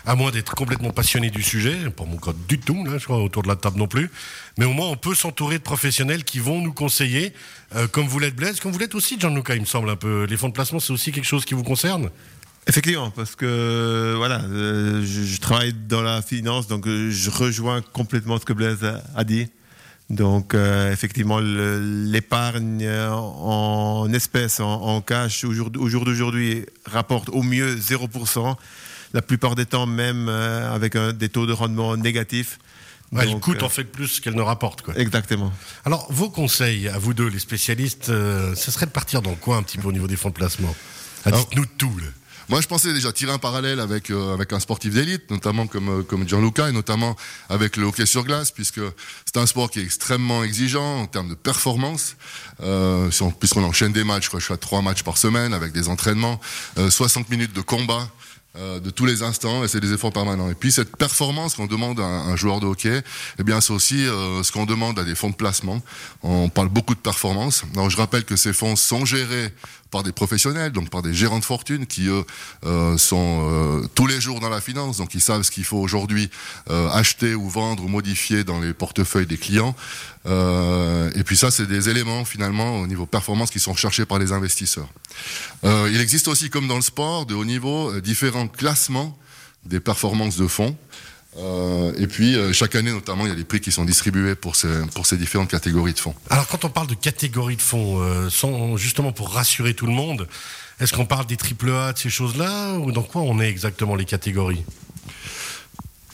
à 0.08 0.16
moins 0.16 0.32
d'être 0.32 0.56
complètement 0.56 0.90
passionné 0.90 1.30
du 1.30 1.44
sujet, 1.44 1.92
pour 1.96 2.08
mon 2.08 2.18
cas 2.18 2.32
du 2.48 2.58
tout, 2.60 2.84
là, 2.84 2.98
je 2.98 3.04
crois, 3.04 3.22
autour 3.22 3.44
de 3.44 3.48
la 3.48 3.56
table 3.56 3.78
non 3.78 3.88
plus, 3.88 4.10
mais 4.58 4.66
au 4.66 4.74
moins 4.74 4.88
on 4.88 4.98
peut 4.98 5.14
s'entourer 5.14 5.60
de 5.60 5.64
professionnels 5.64 6.24
qui 6.24 6.40
vont 6.40 6.62
nous 6.62 6.74
conseiller, 6.74 7.32
euh, 7.76 7.88
comme 7.88 8.08
vous 8.08 8.18
l'êtes 8.18 8.36
Blaise, 8.36 8.60
comme 8.60 8.72
vous 8.72 8.80
l'êtes 8.80 8.96
aussi 8.96 9.20
Gianluca, 9.20 9.54
il 9.54 9.62
me 9.62 9.68
semble 9.68 9.92
un 9.92 9.98
peu. 9.98 10.24
Les 10.24 10.36
fonds 10.36 10.50
de 10.50 10.54
placement, 10.54 10.80
c'est 10.80 10.94
aussi 10.94 11.12
quelque 11.12 11.26
chose 11.26 11.46
qui 11.46 11.54
vous 11.54 11.64
concerne? 11.64 12.10
Effectivement, 12.66 13.12
parce 13.12 13.36
que 13.36 14.16
voilà, 14.18 14.42
euh, 14.42 15.06
je, 15.06 15.22
je, 15.22 15.40
travaille 15.40 15.74
dans 15.74 16.02
la 16.02 16.24
finance, 16.24 16.68
donc 16.68 16.88
je 16.88 17.30
rejoins 17.30 17.82
complètement 17.82 18.40
ce 18.40 18.46
que 18.46 18.54
Blaise 18.54 18.84
a, 18.84 19.04
a 19.16 19.24
dit. 19.24 19.48
Donc, 20.10 20.54
euh, 20.54 20.92
effectivement, 20.92 21.40
l'épargne 21.40 22.90
en 22.90 24.12
espèces, 24.14 24.60
en, 24.62 24.82
en 24.82 25.02
cash, 25.02 25.44
au 25.44 25.52
jour, 25.52 25.70
au 25.78 25.90
jour 25.90 26.06
d'aujourd'hui, 26.06 26.66
rapporte 26.86 27.30
au 27.30 27.44
mieux 27.44 27.76
0%. 27.76 28.56
La 29.14 29.22
plupart 29.22 29.56
des 29.56 29.66
temps, 29.66 29.86
même 29.86 30.28
euh, 30.30 30.74
avec 30.74 30.96
un, 30.96 31.14
des 31.14 31.30
taux 31.30 31.46
de 31.46 31.54
rendement 31.54 31.96
négatifs. 31.98 32.60
Ouais, 33.12 33.26
Donc, 33.26 33.36
elle 33.36 33.40
coûte 33.42 33.64
euh, 33.64 33.66
en 33.66 33.70
fait 33.70 33.86
plus 33.86 34.20
qu'elle 34.20 34.36
ne 34.36 34.42
rapporte. 34.42 34.82
Quoi. 34.82 34.98
Exactement. 34.98 35.52
Alors, 35.86 36.08
vos 36.10 36.30
conseils 36.30 36.90
à 36.90 36.98
vous 36.98 37.14
deux, 37.14 37.28
les 37.28 37.40
spécialistes, 37.40 38.10
euh, 38.10 38.54
ce 38.56 38.70
serait 38.70 38.86
de 38.86 38.92
partir 38.92 39.22
dans 39.22 39.36
quoi 39.36 39.58
un 39.58 39.64
petit 39.64 39.78
peu 39.78 39.88
au 39.88 39.94
niveau 39.94 40.08
des 40.08 40.18
fonds 40.18 40.30
de 40.30 40.34
placement? 40.34 40.76
Dites-nous 41.26 41.66
tout. 41.78 41.96
Là. 42.00 42.08
Moi, 42.50 42.62
je 42.62 42.68
pensais 42.68 42.94
déjà 42.94 43.12
tirer 43.12 43.34
un 43.34 43.40
parallèle 43.40 43.82
avec 43.82 44.10
euh, 44.10 44.34
avec 44.34 44.54
un 44.54 44.60
sportif 44.62 44.94
d'élite, 44.94 45.30
notamment 45.30 45.68
comme 45.68 46.06
comme 46.06 46.26
Gianluca 46.26 46.70
et 46.70 46.72
notamment 46.72 47.18
avec 47.50 47.76
le 47.76 47.84
hockey 47.86 48.06
sur 48.06 48.24
glace, 48.24 48.52
puisque 48.52 48.80
c'est 49.26 49.36
un 49.36 49.46
sport 49.46 49.70
qui 49.70 49.80
est 49.80 49.84
extrêmement 49.84 50.46
exigeant 50.46 51.02
en 51.02 51.08
termes 51.08 51.28
de 51.28 51.36
performance. 51.36 52.16
Euh, 52.62 53.10
puisqu'on 53.40 53.64
enchaîne 53.64 53.92
des 53.92 54.06
matchs, 54.06 54.24
je 54.24 54.30
crois 54.30 54.40
je 54.40 54.54
trois 54.54 54.82
matchs 54.82 55.04
par 55.04 55.18
semaine 55.18 55.54
avec 55.54 55.74
des 55.74 55.90
entraînements, 55.90 56.40
euh, 56.78 56.90
60 56.90 57.30
minutes 57.30 57.54
de 57.54 57.62
combat 57.62 58.10
euh, 58.58 58.80
de 58.80 58.90
tous 58.90 59.06
les 59.06 59.24
instants 59.24 59.64
et 59.64 59.68
c'est 59.68 59.80
des 59.80 59.94
efforts 59.94 60.12
permanents. 60.12 60.50
Et 60.50 60.56
puis 60.56 60.72
cette 60.72 60.96
performance 60.96 61.56
qu'on 61.56 61.68
demande 61.68 62.00
à 62.00 62.06
un, 62.06 62.36
joueur 62.36 62.60
de 62.60 62.66
hockey, 62.66 63.02
eh 63.40 63.44
bien 63.44 63.62
c'est 63.62 63.74
aussi 63.74 64.06
euh, 64.06 64.42
ce 64.44 64.52
qu'on 64.52 64.66
demande 64.66 64.98
à 64.98 65.04
des 65.04 65.16
fonds 65.16 65.30
de 65.30 65.36
placement. 65.36 65.82
On 66.24 66.50
parle 66.50 66.70
beaucoup 66.70 66.96
de 66.96 67.00
performance. 67.00 67.64
Alors 67.76 67.90
je 67.90 67.98
rappelle 67.98 68.26
que 68.26 68.36
ces 68.36 68.54
fonds 68.54 68.76
sont 68.76 69.06
gérés 69.06 69.52
par 69.92 70.04
des 70.04 70.12
professionnels, 70.12 70.72
donc 70.72 70.90
par 70.90 71.02
des 71.02 71.14
gérants 71.14 71.40
de 71.40 71.46
fortune 71.46 71.86
qui 71.86 72.08
eux 72.08 72.26
euh, 72.66 72.98
sont 72.98 73.48
euh, 73.50 73.88
tous 73.96 74.08
les 74.08 74.20
jours 74.20 74.40
dans 74.40 74.50
la 74.50 74.62
finance, 74.62 74.98
donc 74.98 75.14
ils 75.14 75.22
savent 75.22 75.44
ce 75.44 75.52
qu'il 75.52 75.64
faut 75.64 75.78
aujourd'hui 75.78 76.30
euh, 76.70 76.90
acheter 76.90 77.36
ou 77.36 77.50
vendre 77.50 77.84
ou 77.84 77.88
modifier 77.88 78.44
dans 78.44 78.60
les 78.60 78.74
portefeuilles 78.74 79.28
des 79.28 79.38
clients. 79.38 79.76
Euh, 80.28 81.10
et 81.16 81.24
puis 81.24 81.38
ça, 81.38 81.52
c'est 81.52 81.68
des 81.68 81.90
éléments 81.90 82.26
finalement 82.26 82.82
au 82.82 82.88
niveau 82.88 83.06
performance 83.06 83.50
qui 83.50 83.60
sont 83.60 83.72
recherchés 83.72 84.06
par 84.06 84.20
les 84.20 84.32
investisseurs. 84.32 84.90
Euh, 85.64 85.90
il 85.92 86.02
existe 86.02 86.28
aussi, 86.28 86.50
comme 86.50 86.68
dans 86.68 86.76
le 86.76 86.82
sport, 86.82 87.26
de 87.26 87.34
haut 87.34 87.46
niveau, 87.46 88.00
différents 88.02 88.48
classements 88.48 89.18
des 89.66 89.80
performances 89.80 90.38
de 90.38 90.48
fonds. 90.48 90.76
Euh, 91.40 91.94
et 91.98 92.08
puis, 92.08 92.36
euh, 92.36 92.52
chaque 92.52 92.76
année, 92.76 92.92
notamment, 92.92 93.26
il 93.26 93.30
y 93.30 93.32
a 93.32 93.36
des 93.36 93.44
prix 93.44 93.60
qui 93.60 93.72
sont 93.72 93.86
distribués 93.86 94.36
pour 94.36 94.56
ces, 94.56 95.18
différentes 95.18 95.50
catégories 95.50 95.94
de 95.94 96.00
fonds. 96.00 96.16
Alors, 96.30 96.48
quand 96.48 96.66
on 96.66 96.70
parle 96.70 96.88
de 96.88 96.96
catégories 96.96 97.58
de 97.58 97.62
fonds, 97.62 98.02
euh, 98.02 98.78
justement 98.78 99.12
pour 99.12 99.34
rassurer 99.34 99.74
tout 99.74 99.86
le 99.86 99.94
monde, 99.94 100.28
est-ce 100.80 100.94
qu'on 100.94 101.06
parle 101.06 101.26
des 101.26 101.38
triple 101.38 101.72
A, 101.72 101.94
de 101.94 101.98
ces 101.98 102.10
choses-là, 102.10 102.78
ou 102.80 102.92
dans 102.92 103.04
quoi 103.04 103.22
on 103.22 103.40
est 103.40 103.50
exactement 103.50 103.96
les 103.96 104.06
catégories? 104.06 104.64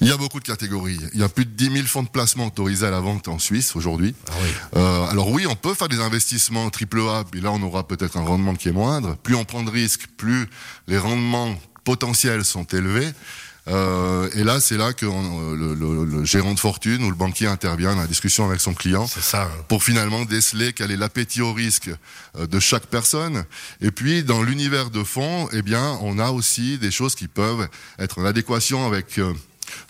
Il 0.03 0.09
y 0.09 0.11
a 0.11 0.17
beaucoup 0.17 0.39
de 0.39 0.45
catégories. 0.45 0.99
Il 1.13 1.19
y 1.19 1.23
a 1.23 1.29
plus 1.29 1.45
de 1.45 1.51
10 1.51 1.71
000 1.71 1.85
fonds 1.87 2.03
de 2.03 2.09
placement 2.09 2.47
autorisés 2.47 2.85
à 2.85 2.91
la 2.91 2.99
vente 2.99 3.27
en 3.27 3.39
Suisse 3.39 3.75
aujourd'hui. 3.75 4.15
Ah 4.27 4.31
oui. 4.41 4.49
euh, 4.77 5.05
alors 5.07 5.29
oui, 5.29 5.45
on 5.47 5.55
peut 5.55 5.73
faire 5.73 5.89
des 5.89 5.99
investissements 5.99 6.69
triple 6.69 7.01
A, 7.01 7.23
puis 7.29 7.41
là 7.41 7.51
on 7.51 7.61
aura 7.63 7.87
peut-être 7.87 8.17
un 8.17 8.23
rendement 8.23 8.55
qui 8.55 8.69
est 8.69 8.73
moindre. 8.73 9.15
Plus 9.23 9.35
on 9.35 9.45
prend 9.45 9.63
de 9.63 9.71
risques, 9.71 10.07
plus 10.17 10.47
les 10.87 10.97
rendements 10.97 11.55
potentiels 11.83 12.45
sont 12.45 12.65
élevés. 12.65 13.09
Euh, 13.69 14.29
et 14.35 14.43
là, 14.43 14.59
c'est 14.59 14.75
là 14.75 14.91
que 14.91 15.05
on, 15.05 15.53
le, 15.53 15.73
le, 15.73 16.03
le, 16.03 16.25
gérant 16.25 16.53
de 16.53 16.59
fortune 16.59 17.01
ou 17.03 17.09
le 17.09 17.15
banquier 17.15 17.47
intervient 17.47 17.95
dans 17.95 18.01
la 18.01 18.07
discussion 18.07 18.45
avec 18.45 18.59
son 18.59 18.73
client 18.73 19.07
ça, 19.07 19.43
hein. 19.43 19.49
pour 19.69 19.83
finalement 19.83 20.25
déceler 20.25 20.73
quel 20.73 20.91
est 20.91 20.97
l'appétit 20.97 21.41
au 21.41 21.53
risque 21.53 21.89
euh, 22.37 22.45
de 22.45 22.59
chaque 22.59 22.87
personne. 22.87 23.45
Et 23.79 23.91
puis, 23.91 24.23
dans 24.23 24.43
l'univers 24.43 24.89
de 24.89 25.03
fonds, 25.03 25.47
eh 25.53 25.61
bien, 25.61 25.97
on 26.01 26.19
a 26.19 26.31
aussi 26.31 26.77
des 26.77 26.91
choses 26.91 27.15
qui 27.15 27.29
peuvent 27.29 27.69
être 27.99 28.19
en 28.19 28.25
adéquation 28.25 28.85
avec 28.85 29.17
euh, 29.17 29.33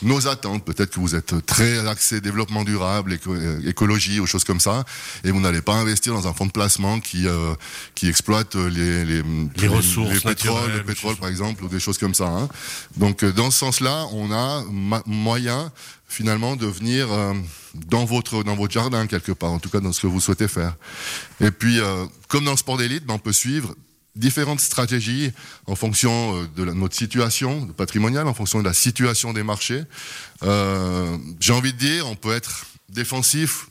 nos 0.01 0.27
attentes. 0.27 0.65
Peut-être 0.65 0.91
que 0.91 0.99
vous 0.99 1.15
êtes 1.15 1.45
très 1.45 1.87
axé 1.87 2.21
développement 2.21 2.63
durable, 2.63 3.13
éco 3.13 3.35
écologie 3.65 4.19
ou 4.19 4.27
choses 4.27 4.43
comme 4.43 4.59
ça, 4.59 4.83
et 5.23 5.31
vous 5.31 5.39
n'allez 5.39 5.61
pas 5.61 5.75
investir 5.75 6.13
dans 6.13 6.27
un 6.27 6.33
fonds 6.33 6.45
de 6.45 6.51
placement 6.51 6.99
qui 6.99 7.27
euh, 7.27 7.53
qui 7.95 8.07
exploite 8.07 8.55
les 8.55 9.05
les, 9.05 9.23
les 9.57 9.67
ressources, 9.67 10.13
les 10.13 10.19
pétroles, 10.19 10.71
le 10.71 10.83
pétrole 10.83 11.15
par 11.15 11.29
exemple, 11.29 11.63
ou 11.63 11.67
des 11.67 11.79
choses 11.79 11.97
comme 11.97 12.13
ça. 12.13 12.27
Hein. 12.27 12.49
Donc 12.97 13.23
dans 13.25 13.51
ce 13.51 13.59
sens-là, 13.59 14.07
on 14.11 14.31
a 14.31 14.63
moyen 15.05 15.71
finalement 16.13 16.55
de 16.55 16.67
venir 16.67 17.11
euh, 17.11 17.33
dans 17.73 18.05
votre 18.05 18.43
dans 18.43 18.55
votre 18.55 18.73
jardin 18.73 19.07
quelque 19.07 19.31
part, 19.31 19.51
en 19.51 19.59
tout 19.59 19.69
cas 19.69 19.79
dans 19.79 19.91
ce 19.91 20.01
que 20.01 20.07
vous 20.07 20.19
souhaitez 20.19 20.47
faire. 20.47 20.75
Et 21.41 21.51
puis, 21.51 21.79
euh, 21.79 22.05
comme 22.27 22.45
dans 22.45 22.51
le 22.51 22.57
sport 22.57 22.77
d'élite, 22.77 23.05
ben, 23.05 23.15
on 23.15 23.19
peut 23.19 23.33
suivre 23.33 23.75
différentes 24.15 24.59
stratégies 24.59 25.31
en 25.65 25.75
fonction 25.75 26.43
de 26.55 26.63
la, 26.63 26.73
notre 26.73 26.95
situation 26.95 27.67
patrimoniale, 27.67 28.27
en 28.27 28.33
fonction 28.33 28.59
de 28.59 28.65
la 28.65 28.73
situation 28.73 29.33
des 29.33 29.43
marchés. 29.43 29.83
Euh, 30.43 31.17
J'ai 31.39 31.53
envie 31.53 31.73
de 31.73 31.77
dire, 31.77 32.07
on 32.07 32.15
peut 32.15 32.33
être 32.33 32.65
défensif 32.89 33.67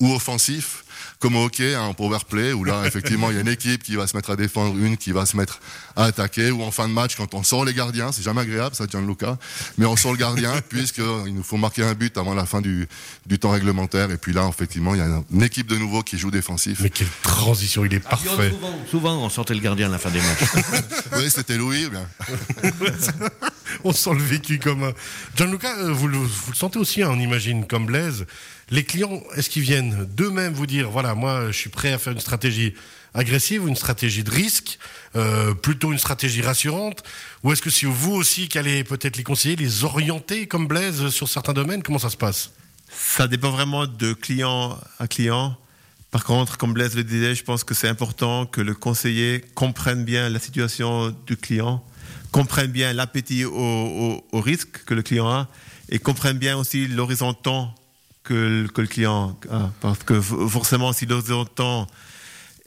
ou 0.00 0.12
offensif. 0.12 0.84
Comme 1.18 1.36
au 1.36 1.44
hockey, 1.44 1.74
hein, 1.74 1.82
en 1.82 1.94
power 1.94 2.18
play, 2.28 2.52
où 2.52 2.64
là, 2.64 2.82
effectivement, 2.86 3.30
il 3.30 3.36
y 3.36 3.38
a 3.38 3.40
une 3.40 3.48
équipe 3.48 3.82
qui 3.82 3.96
va 3.96 4.06
se 4.06 4.16
mettre 4.16 4.30
à 4.30 4.36
défendre, 4.36 4.76
une 4.76 4.96
qui 4.96 5.12
va 5.12 5.26
se 5.26 5.36
mettre 5.36 5.60
à 5.94 6.04
attaquer, 6.04 6.50
ou 6.50 6.62
en 6.62 6.70
fin 6.70 6.88
de 6.88 6.92
match, 6.92 7.16
quand 7.16 7.34
on 7.34 7.42
sort 7.42 7.64
les 7.64 7.74
gardiens, 7.74 8.12
c'est 8.12 8.22
jamais 8.22 8.42
agréable, 8.42 8.74
ça, 8.74 8.86
Gianluca, 8.86 9.38
mais 9.78 9.86
on 9.86 9.96
sort 9.96 10.12
le 10.12 10.18
gardien, 10.18 10.60
puisqu'il 10.68 11.34
nous 11.34 11.42
faut 11.42 11.56
marquer 11.56 11.82
un 11.82 11.94
but 11.94 12.16
avant 12.18 12.34
la 12.34 12.46
fin 12.46 12.60
du, 12.60 12.86
du 13.26 13.38
temps 13.38 13.50
réglementaire, 13.50 14.10
et 14.10 14.16
puis 14.18 14.32
là, 14.32 14.46
effectivement, 14.48 14.94
il 14.94 14.98
y 14.98 15.02
a 15.02 15.22
une 15.30 15.42
équipe 15.42 15.66
de 15.66 15.76
nouveau 15.76 16.02
qui 16.02 16.18
joue 16.18 16.30
défensif. 16.30 16.80
Mais 16.80 16.90
quelle 16.90 17.08
transition, 17.22 17.84
il 17.84 17.94
est 17.94 18.00
parfait. 18.00 18.50
Souvent, 18.50 18.78
souvent, 18.90 19.24
on 19.24 19.28
sortait 19.28 19.54
le 19.54 19.60
gardien 19.60 19.88
à 19.88 19.92
la 19.92 19.98
fin 19.98 20.10
des 20.10 20.20
matchs. 20.20 20.82
oui, 21.16 21.30
c'était 21.30 21.56
Louis, 21.56 21.88
bien. 21.88 22.06
on 23.84 23.92
sent 23.92 24.14
le 24.14 24.22
vécu 24.22 24.58
comme 24.58 24.84
un... 24.84 24.92
Gianluca, 25.36 25.74
euh, 25.78 25.92
vous 25.92 26.08
le, 26.08 26.18
vous 26.18 26.50
le 26.50 26.56
sentez 26.56 26.78
aussi, 26.78 27.02
hein, 27.02 27.08
on 27.10 27.18
imagine, 27.18 27.66
comme 27.66 27.86
Blaise. 27.86 28.26
Les 28.70 28.84
clients, 28.84 29.22
est-ce 29.36 29.48
qu'ils 29.48 29.62
viennent 29.62 30.06
d'eux-mêmes 30.06 30.52
vous 30.52 30.66
dire, 30.66 30.90
voilà, 30.90 31.14
moi, 31.14 31.46
je 31.52 31.56
suis 31.56 31.70
prêt 31.70 31.92
à 31.92 31.98
faire 31.98 32.12
une 32.12 32.20
stratégie 32.20 32.74
agressive 33.16 33.66
une 33.66 33.76
stratégie 33.76 34.22
de 34.22 34.30
risque, 34.30 34.78
euh, 35.16 35.54
plutôt 35.54 35.92
une 35.92 35.98
stratégie 35.98 36.42
rassurante 36.42 37.02
Ou 37.42 37.52
est-ce 37.52 37.62
que 37.62 37.70
c'est 37.70 37.86
vous 37.86 38.12
aussi 38.12 38.48
qui 38.48 38.58
allez 38.58 38.84
peut-être 38.84 39.16
les 39.16 39.22
conseiller, 39.22 39.56
les 39.56 39.84
orienter 39.84 40.46
comme 40.46 40.66
Blaise 40.66 41.08
sur 41.08 41.28
certains 41.28 41.54
domaines? 41.54 41.82
Comment 41.82 41.98
ça 41.98 42.10
se 42.10 42.16
passe? 42.16 42.52
Ça 42.88 43.26
dépend 43.26 43.50
vraiment 43.50 43.86
de 43.86 44.12
client 44.12 44.78
à 44.98 45.08
client. 45.08 45.56
Par 46.10 46.24
contre, 46.24 46.56
comme 46.56 46.72
Blaise 46.72 46.94
le 46.94 47.04
disait, 47.04 47.34
je 47.34 47.42
pense 47.42 47.64
que 47.64 47.74
c'est 47.74 47.88
important 47.88 48.46
que 48.46 48.60
le 48.60 48.74
conseiller 48.74 49.42
comprenne 49.54 50.04
bien 50.04 50.28
la 50.28 50.38
situation 50.38 51.14
du 51.26 51.36
client, 51.36 51.82
comprenne 52.32 52.70
bien 52.70 52.92
l'appétit 52.92 53.44
au, 53.44 54.22
au, 54.32 54.40
risque 54.40 54.84
que 54.84 54.94
le 54.94 55.02
client 55.02 55.28
a 55.28 55.48
et 55.88 55.98
comprenne 55.98 56.38
bien 56.38 56.56
aussi 56.56 56.86
l'horizon 56.86 57.32
temps 57.32 57.74
que, 58.26 58.66
que, 58.66 58.80
le 58.80 58.86
client 58.86 59.38
a. 59.50 59.70
Parce 59.80 60.02
que 60.02 60.20
forcément, 60.20 60.92
si 60.92 61.06
l'horizon 61.06 61.44
de 61.44 61.48
temps 61.48 61.86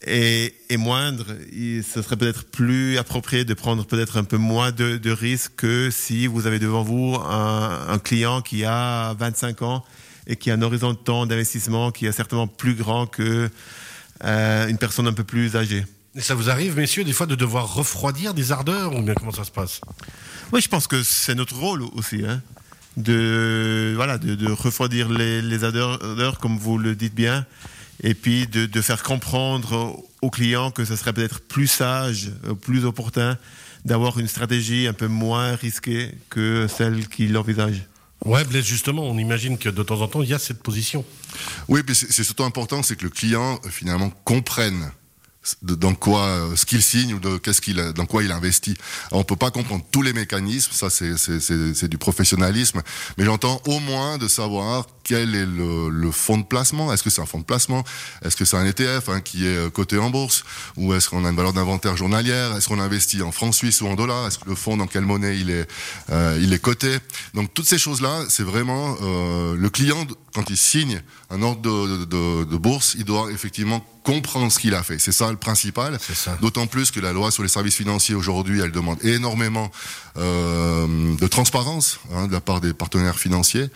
est, 0.01 0.56
est, 0.70 0.78
moindre, 0.78 1.25
il, 1.51 1.84
ce 1.84 2.01
serait 2.01 2.18
peut-être 2.18 2.46
plus 2.46 2.98
approprié 2.98 3.46
de 3.46 3.54
prendre 3.54 3.86
peut-être 3.86 4.18
un 4.18 4.24
peu 4.24 4.38
moins 4.38 4.72
de, 4.72 4.98
de 4.98 5.12
risques 5.12 5.56
que 5.58 5.89
si 5.92 6.28
vous 6.28 6.48
avez 6.48 6.60
devant 6.60 6.84
vous 6.84 7.16
un, 7.16 7.89
un 7.89 8.00
client 8.00 8.42
qui 8.42 8.66
a 8.66 9.13
25 9.16 9.62
ans 9.62 9.84
et 10.28 10.36
qui 10.36 10.51
a 10.51 10.54
un 10.54 10.62
horizon 10.62 10.92
de 10.92 10.98
temps 10.98 11.25
d'investissement 11.25 11.92
qui 11.92 12.06
est 12.06 12.12
certainement 12.12 12.48
plus 12.48 12.75
grand 12.75 13.08
que 13.08 13.50
euh, 14.24 14.68
une 14.68 14.78
personne 14.78 15.08
un 15.08 15.13
peu 15.13 15.24
plus 15.24 15.56
âgée. 15.56 15.86
Et 16.16 16.22
ça 16.22 16.36
vous 16.36 16.50
arrive, 16.50 16.75
messieurs, 16.78 17.04
des 17.04 17.13
fois 17.13 17.25
de 17.25 17.36
devoir 17.36 17.74
refroidir 17.74 18.34
des 18.34 18.51
ardeurs 18.51 18.96
ou 18.96 19.01
bien 19.01 19.13
comment 19.13 19.32
ça 19.32 19.44
se 19.44 19.51
passe? 19.51 19.82
Oui, 20.51 20.62
je 20.62 20.68
pense 20.68 20.88
que 20.88 21.04
c'est 21.04 21.36
notre 21.36 21.56
rôle 21.56 21.84
aussi, 21.94 22.24
hein, 22.25 22.42
de 23.00 23.94
voilà, 23.96 24.18
de, 24.18 24.36
de 24.36 24.51
refroidir 24.51 25.10
les, 25.10 25.41
les, 25.41 25.60
comme 26.39 26.58
vous 26.58 26.77
le 26.77 26.96
dites 26.96 27.15
bien, 27.15 27.46
et 28.01 28.13
puis 28.13 28.48
de, 28.48 28.65
de 28.65 28.82
faire 28.82 29.03
comprendre 29.03 30.03
aux 30.22 30.29
clients 30.29 30.72
que 30.72 30.86
ce 30.86 30.96
serait 30.96 31.13
peut-être 31.13 31.41
plus 31.41 31.68
sage, 31.68 32.32
plus 32.62 32.86
opportun 32.86 33.38
d'avoir 33.86 34.20
une 34.20 34.27
stratégie 34.27 34.88
un 34.88 34.94
peu 34.94 35.08
moins 35.08 35.56
risquée 35.56 36.12
que 36.29 36.68
celle 36.68 37.08
qu'ils 37.08 37.38
envisagent. 37.38 37.86
Ouais, 38.25 38.44
Blaise, 38.44 38.65
justement, 38.65 39.03
on 39.03 39.18
imagine 39.18 39.58
que 39.58 39.70
de 39.70 39.82
temps 39.82 40.01
en 40.01 40.08
temps, 40.08 40.22
il 40.22 40.29
y 40.29 40.34
a 40.34 40.39
cette 40.39 40.62
position. 40.62 41.06
Oui, 41.70 41.82
mais 41.88 41.94
c'est 41.94 42.24
surtout 42.24 42.44
important, 42.44 42.84
c'est 42.84 42.98
que 42.98 43.06
le 43.06 43.10
client, 43.10 43.60
finalement, 43.70 44.12
comprenne 44.25 44.91
dans 45.62 45.96
quoi 45.96 46.50
ce 46.55 46.65
qu'il 46.65 46.81
signe 46.81 47.13
ou 47.13 47.19
de 47.19 47.38
qu'est-ce 47.38 47.62
qu'il 47.62 47.77
dans 47.96 48.05
quoi 48.05 48.24
il 48.24 48.31
investit. 48.31 48.75
Alors, 49.10 49.22
on 49.22 49.24
peut 49.24 49.36
pas 49.36 49.51
comprendre 49.51 49.84
tous 49.91 50.01
les 50.01 50.13
mécanismes, 50.13 50.72
ça 50.74 50.89
c'est 50.89 51.17
c'est 51.17 51.88
du 51.88 51.98
professionnalisme, 51.98 52.81
mais 53.17 53.25
j'entends 53.25 53.62
au 53.65 53.79
moins 53.79 54.17
de 54.17 54.27
savoir 54.27 54.86
quel 55.03 55.34
est 55.34 55.46
le, 55.46 55.89
le 55.89 56.12
fonds 56.12 56.38
de 56.38 56.43
placement. 56.43 56.93
Est-ce 56.93 57.01
que 57.01 57.10
c'est 57.10 57.22
un 57.22 57.25
fonds 57.25 57.39
de 57.39 57.43
placement? 57.46 57.84
Est-ce 58.24 58.36
que 58.36 58.46
c'est 58.46 58.58
un 58.58 58.65
ETF 58.65 59.10
hein, 59.10 59.22
qui 59.22 59.48
est 59.48 59.72
coté 59.72 59.98
en 59.98 60.12
bourse? 60.12 60.43
Ou 60.77 60.93
est-ce 60.93 61.10
qu'on 61.10 61.25
a 61.25 61.29
une 61.29 61.36
valeur 61.36 61.53
d'inventaire 61.53 61.98
journalière? 61.98 62.55
Est-ce 62.55 62.67
qu'on 62.67 62.79
investit 62.79 63.24
en 63.24 63.31
francs 63.31 63.55
suisses 63.55 63.81
ou 63.81 63.88
en 63.88 63.96
dollars? 63.96 64.27
Est-ce 64.27 64.38
que 64.38 64.48
le 64.48 64.55
fonds 64.55 64.77
dans 64.77 64.86
quelle 64.86 65.05
monnaie 65.05 65.39
il 65.39 65.50
est 65.50 65.67
euh, 66.12 66.38
il 66.39 66.53
est 66.53 66.60
coté? 66.60 66.98
Donc 67.34 67.53
toutes 67.53 67.67
ces 67.67 67.79
choses 67.79 68.01
là, 68.01 68.24
c'est 68.29 68.43
vraiment 68.43 68.98
euh, 69.01 69.55
le 69.55 69.69
client 69.69 70.05
quand 70.33 70.50
il 70.50 70.57
signe 70.57 71.01
un 71.29 71.41
ordre 71.41 71.62
de, 71.62 71.98
de, 71.98 72.05
de, 72.05 72.43
de 72.45 72.57
bourse, 72.57 72.95
il 72.98 73.05
doit 73.05 73.31
effectivement 73.31 73.83
comprendre 74.03 74.51
ce 74.51 74.59
qu'il 74.59 74.74
a 74.74 74.83
fait. 74.83 74.98
C'est 74.98 75.12
ça 75.12 75.29
le 75.29 75.38
principal. 75.38 76.00
D'autant 76.41 76.67
plus 76.67 76.91
que 76.91 77.00
la 77.00 77.13
loi 77.13 77.31
sur 77.31 77.43
les 77.43 77.50
services 77.50 77.75
financiers 77.75 78.15
aujourd'hui, 78.15 78.59
elle 78.59 78.71
demande 78.71 79.03
énormément 79.05 79.71
euh, 80.17 81.15
de 81.15 81.27
transparence 81.27 82.00
hein, 82.13 82.27
de 82.27 82.31
la 82.31 82.41
part 82.41 82.62
des 82.62 82.74
partenaires 82.74 83.19
financiers. 83.19 83.69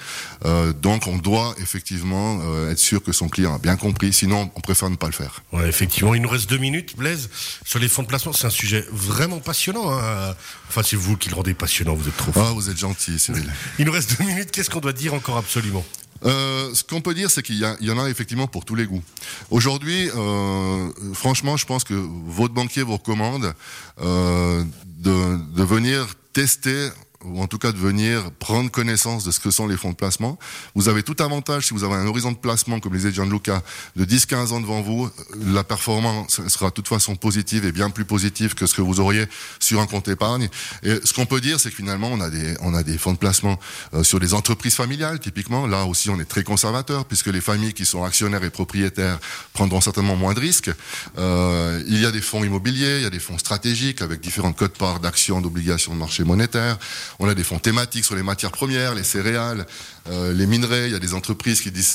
Euh, 0.46 0.74
donc 0.74 1.08
on 1.08 1.18
doit 1.18 1.54
effectivement 1.62 2.40
euh, 2.42 2.72
être 2.72 2.80
sûr 2.80 3.04
que 3.04 3.12
son 3.12 3.30
client 3.30 3.54
a 3.54 3.60
bien 3.60 3.76
compris. 3.76 4.12
Sinon, 4.12 4.50
on 4.56 4.62
préfère 4.62 4.90
ne 4.90 4.96
pas 4.96 5.08
le 5.08 5.14
faire. 5.14 5.44
Ouais, 5.52 5.68
effectivement, 5.68 6.16
il 6.16 6.22
nous 6.22 6.30
reste 6.30 6.50
deux 6.50 6.58
minutes, 6.58 6.98
Blaise. 6.98 7.30
Sur 7.66 7.80
les 7.80 7.88
fonds 7.88 8.04
de 8.04 8.08
placement, 8.08 8.34
c'est 8.34 8.48
un 8.48 8.50
sujet 8.50 8.86
vraiment 8.92 9.40
passionnant. 9.40 9.92
Hein. 9.92 10.34
Enfin, 10.70 10.82
c'est 10.84 10.96
vous 10.96 11.18
qui 11.18 11.30
le 11.30 11.36
rendez 11.36 11.54
passionnant. 11.54 11.94
Vous 11.94 12.08
êtes 12.08 12.18
trop. 12.18 12.32
Ah, 12.36 12.52
vous 12.54 12.70
êtes 12.70 12.78
gentil, 12.78 13.20
Cyril. 13.20 13.52
il 13.80 13.86
nous 13.86 13.92
reste 13.92 14.18
deux 14.18 14.26
minutes. 14.26 14.52
Qu'est-ce 14.52 14.70
qu'on 14.70 14.80
doit 14.80 14.94
dire 14.94 15.14
encore 15.14 15.38
absolument? 15.38 15.86
Euh, 16.26 16.74
ce 16.74 16.84
qu'on 16.84 17.02
peut 17.02 17.14
dire, 17.14 17.30
c'est 17.30 17.44
qu'il 17.44 17.58
y, 17.58 17.92
en 17.92 18.00
a 18.00 18.10
effectivement 18.10 18.48
pour 18.48 18.66
tous 18.66 18.76
les 18.76 18.86
goûts. 18.86 19.04
Aujourd'hui, 19.50 20.10
euh, 20.16 20.90
franchement, 21.14 21.58
je 21.58 21.66
pense 21.66 21.84
que 21.84 21.94
votre 21.94 22.54
banquier 22.54 22.84
vous 22.84 22.94
recommande 22.94 23.54
euh, 24.02 24.64
de 24.86 25.64
venir 25.64 26.16
tester 26.34 26.90
ou 27.26 27.42
en 27.42 27.48
tout 27.48 27.58
cas 27.58 27.72
de 27.72 27.78
venir 27.78 28.32
prendre 28.40 28.70
connaissance 28.72 29.24
de 29.24 29.32
ce 29.32 29.40
que 29.40 29.52
sont 29.52 29.68
les 29.68 29.78
fonds 29.78 29.92
de 29.92 29.96
placement. 29.96 30.38
Vous 30.76 30.90
avez 30.90 31.04
tout 31.04 31.16
avantage 31.20 31.68
si 31.68 31.74
vous 31.74 31.84
avez 31.84 31.96
un 31.96 32.08
horizon 32.08 32.32
de 32.32 32.38
placement, 32.38 32.80
comme 32.80 32.94
les 32.94 33.12
Gianluca, 33.12 33.62
de 33.96 34.06
10-15 34.06 34.54
ans 34.54 34.62
devant 34.62 34.82
vous. 34.82 35.10
La 35.54 35.64
performance 35.64 36.42
sera 36.48 36.68
de 36.68 36.74
toute 36.74 36.88
façon 36.88 37.16
positive 37.16 37.66
et 37.66 37.72
bien 37.72 37.90
plus 37.90 38.06
positive 38.06 38.56
que 38.56 38.66
ce 38.66 38.74
que 38.74 38.82
vous 38.82 39.00
auriez 39.00 39.26
sur 39.60 39.80
un 39.80 39.86
compte 39.86 40.08
épargne. 40.08 40.50
Et 40.84 41.00
ce 41.04 41.14
qu'on 41.14 41.26
peut 41.26 41.42
dire, 41.42 41.60
c'est 41.60 41.70
que 41.70 41.76
finalement, 41.76 42.10
on 42.12 42.22
a 42.22 42.30
des, 42.30 42.56
on 42.62 42.74
a 42.74 42.84
des 42.84 42.98
fonds 42.98 43.14
de 43.14 43.18
placement 43.18 43.60
euh, 43.94 44.04
sur 44.04 44.20
les 44.20 44.34
entreprises 44.34 44.76
familiales, 44.76 45.20
typiquement. 45.20 45.68
Là 45.68 45.86
aussi, 45.86 46.10
on 46.10 46.20
est 46.20 46.26
très 46.26 46.44
conservateur, 46.44 47.06
puisque 47.06 47.28
les 47.28 47.42
familles 47.42 47.74
qui 47.74 47.86
sont 47.86 48.04
actionnaires 48.04 48.44
et 48.44 48.50
propriétaires 48.50 49.20
prendront 49.54 49.82
certainement 49.82 50.16
moins 50.16 50.34
de 50.34 50.40
risques. 50.40 50.72
Euh, 51.18 51.84
il 51.88 52.02
y 52.02 52.06
a 52.06 52.12
des 52.12 52.22
fonds 52.22 52.44
immobiliers, 52.44 52.98
il 52.98 53.04
y 53.04 53.08
a 53.08 53.10
des 53.10 53.20
fonds 53.20 53.38
stratégiques 53.38 54.02
avec 54.02 54.22
différentes 54.22 54.58
codes 54.58 54.78
parts 54.78 55.00
d'actions, 55.00 55.42
d'obligations 55.42 55.94
de 55.94 56.00
marché 56.00 56.24
monétaire. 56.24 56.78
On 57.20 57.28
a 57.28 57.34
des 57.34 57.44
fonds 57.44 57.60
thématiques 57.60 58.06
sur 58.06 58.16
les 58.16 58.24
matières 58.24 58.52
premières, 58.52 58.96
les 58.96 59.04
céréales, 59.04 59.66
euh, 60.10 60.34
les 60.34 60.48
minerais. 60.48 60.88
Il 60.88 60.94
y 60.94 60.96
a 60.96 61.00
des 61.00 61.14
entreprises 61.14 61.62
qui, 61.62 61.72
dis 61.72 61.86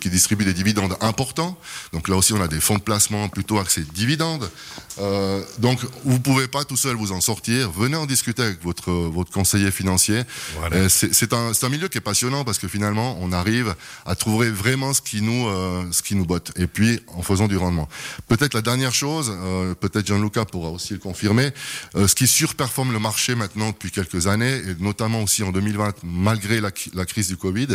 qui, 0.00 0.10
distribuent 0.10 0.44
des 0.44 0.54
dividendes 0.54 0.96
importants. 1.00 1.58
Donc 1.92 2.08
là 2.08 2.16
aussi, 2.16 2.32
on 2.32 2.40
a 2.40 2.48
des 2.48 2.60
fonds 2.60 2.76
de 2.76 2.82
placement 2.82 3.28
plutôt 3.28 3.58
axés 3.58 3.84
dividendes. 3.94 4.50
Euh, 4.98 5.42
donc 5.58 5.80
vous 6.04 6.20
pouvez 6.20 6.48
pas 6.48 6.64
tout 6.64 6.76
seul 6.76 6.96
vous 6.96 7.12
en 7.12 7.20
sortir. 7.20 7.70
Venez 7.70 7.96
en 7.96 8.06
discuter 8.06 8.42
avec 8.42 8.62
votre 8.62 8.90
votre 8.90 9.30
conseiller 9.30 9.70
financier. 9.70 10.22
Voilà. 10.58 10.76
Euh, 10.76 10.88
c'est 10.88 11.32
un, 11.32 11.52
un 11.60 11.68
milieu 11.68 11.88
qui 11.88 11.98
est 11.98 12.02
passionnant 12.02 12.44
parce 12.44 12.58
que 12.58 12.68
finalement, 12.68 13.16
on 13.20 13.32
arrive 13.32 13.74
à 14.06 14.14
trouver 14.14 14.50
vraiment 14.50 14.92
ce 14.92 15.00
qui 15.00 15.22
nous 15.22 15.48
euh, 15.48 15.84
ce 15.92 16.02
qui 16.02 16.14
nous 16.14 16.26
botte. 16.26 16.52
Et 16.56 16.66
puis 16.66 17.00
en 17.08 17.22
faisant 17.22 17.48
du 17.48 17.56
rendement. 17.56 17.88
Peut-être 18.28 18.54
la 18.54 18.62
dernière 18.62 18.94
chose, 18.94 19.32
peut-être 19.80 20.06
Gianluca 20.06 20.44
pourra 20.44 20.70
aussi 20.70 20.92
le 20.92 20.98
confirmer. 20.98 21.50
ce 21.94 22.14
qui 22.14 22.26
surperforme 22.26 22.92
le 22.92 22.98
marché 22.98 23.34
maintenant 23.34 23.68
depuis 23.70 23.90
quelques 23.90 24.26
années 24.26 24.59
et 24.60 24.74
notamment 24.78 25.22
aussi 25.22 25.42
en 25.42 25.52
2020, 25.52 25.96
malgré 26.04 26.60
la, 26.60 26.70
crise 26.70 27.28
du 27.28 27.36
Covid, 27.36 27.68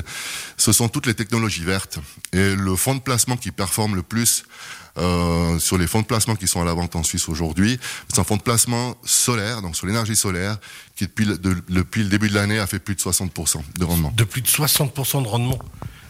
ce 0.58 0.72
sont 0.72 0.90
toutes 0.90 1.06
les 1.06 1.14
technologies 1.14 1.64
vertes. 1.64 2.00
Et 2.34 2.56
le 2.56 2.76
fonds 2.76 2.96
de 2.96 3.02
placement 3.02 3.38
qui 3.38 3.52
performe 3.52 3.96
le 3.96 4.04
plus 4.04 4.46
euh, 4.98 5.60
sur 5.60 5.78
les 5.78 5.88
fonds 5.88 6.02
de 6.02 6.06
placement 6.06 6.36
qui 6.36 6.48
sont 6.48 6.62
à 6.62 6.66
la 6.66 6.74
vente 6.74 6.96
en 6.96 7.04
Suisse 7.04 7.28
aujourd'hui, 7.28 7.80
c'est 8.10 8.20
un 8.20 8.24
fonds 8.24 8.38
de 8.38 8.42
placement 8.42 8.96
solaire, 9.04 9.62
donc 9.62 9.76
sur 9.76 9.88
l'énergie 9.88 10.16
solaire, 10.16 10.58
qui 10.96 11.08
depuis 11.08 12.04
le 12.04 12.10
début 12.10 12.30
de 12.30 12.36
l'année 12.36 12.60
a 12.60 12.68
fait 12.68 12.80
plus 12.80 12.96
de 12.96 13.02
60% 13.02 13.62
de 13.78 13.86
rendement. 13.86 14.14
De 14.16 14.24
plus 14.24 14.42
de 14.42 14.48
60% 14.48 15.24
de 15.24 15.28
rendement 15.28 15.60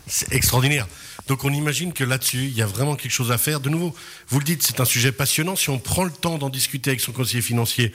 c'est 0.08 0.34
extraordinaire. 0.34 0.88
Donc 1.28 1.44
on 1.44 1.52
imagine 1.52 1.94
que 1.94 2.04
là-dessus, 2.04 2.46
il 2.46 2.56
y 2.56 2.62
a 2.62 2.66
vraiment 2.66 2.96
quelque 2.96 3.12
chose 3.12 3.32
à 3.32 3.38
faire. 3.38 3.60
De 3.60 3.70
nouveau, 3.70 3.96
vous 4.28 4.40
le 4.40 4.46
dites, 4.46 4.64
c'est 4.64 4.80
un 4.80 4.86
sujet 4.86 5.12
passionnant. 5.12 5.56
Si 5.56 5.70
on 5.70 5.80
prend 5.80 6.04
le 6.04 6.12
temps 6.12 6.38
d'en 6.38 6.50
discuter 6.50 6.92
avec 6.92 7.02
son 7.02 7.12
conseiller 7.12 7.42
financier, 7.42 7.92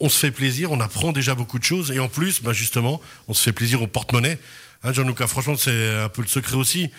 on 0.00 0.08
se 0.08 0.18
fait 0.18 0.30
plaisir, 0.30 0.72
on 0.72 0.80
apprend 0.80 1.12
déjà 1.12 1.34
beaucoup 1.34 1.58
de 1.58 1.64
choses, 1.64 1.90
et 1.90 1.98
en 1.98 2.08
plus, 2.08 2.42
bah 2.42 2.52
justement, 2.52 3.00
on 3.28 3.34
se 3.34 3.42
fait 3.42 3.52
plaisir 3.52 3.82
au 3.82 3.86
porte-monnaie. 3.86 4.38
Hein, 4.82 4.92
Jean-Luc, 4.92 5.22
franchement, 5.26 5.56
c'est 5.56 5.94
un 5.94 6.08
peu 6.08 6.22
le 6.22 6.28
secret 6.28 6.56
aussi. 6.56 6.90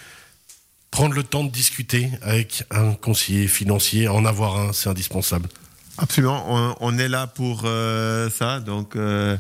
Prendre 0.92 1.14
le 1.14 1.24
temps 1.24 1.44
de 1.44 1.52
discuter 1.52 2.10
avec 2.22 2.64
un 2.72 2.94
conseiller 2.94 3.48
financier, 3.48 4.08
en 4.08 4.25
avoir 4.25 4.58
un, 4.58 4.74
c'est 4.74 4.90
indispensable. 4.90 5.50
Absolument, 5.98 6.75
on, 6.82 6.98
est 6.98 7.08
là 7.08 7.28
pour 7.28 7.62
euh, 7.64 8.30
ça, 8.30 8.60
donc 8.60 8.96
euh, 8.96 9.38